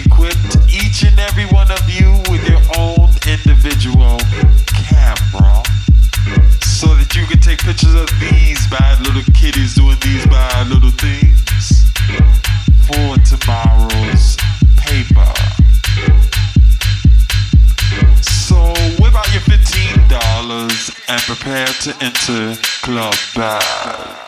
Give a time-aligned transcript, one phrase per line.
[0.00, 4.18] equipped each and every one of you with your own individual
[4.72, 5.62] camera
[6.62, 10.90] so that you can take pictures of these bad little kitties doing these bad little
[10.90, 11.84] things
[12.86, 14.36] for tomorrow's
[14.78, 15.32] paper.
[18.22, 18.56] So
[18.98, 24.23] whip out your $15 and prepare to enter Club Bag.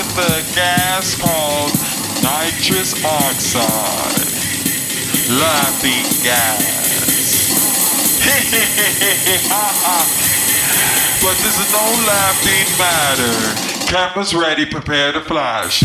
[0.00, 1.72] with a gas called
[2.22, 4.24] nitrous oxide.
[5.28, 7.50] Laughing gas.
[11.22, 13.34] but this is no laughing matter.
[13.86, 15.84] Cameras ready, prepare to flash.